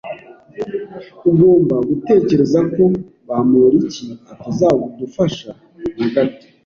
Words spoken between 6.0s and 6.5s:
gato.